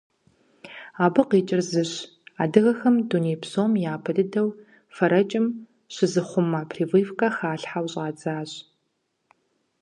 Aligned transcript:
Абы 1.05 1.21
къикӏыр 1.29 1.61
зыщ: 1.71 1.91
адыгэхэм 2.43 2.95
дуней 3.09 3.37
псом 3.41 3.71
япэ 3.93 4.11
дыдэу 4.15 4.49
фэрэкӏым 4.95 5.45
щызыхъумэ 5.93 6.61
прививкэ 6.69 7.27
халъхьэу 7.37 7.87
щӏадзащ. 7.91 8.51